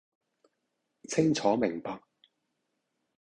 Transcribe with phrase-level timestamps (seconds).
[1.09, 2.01] 清楚明白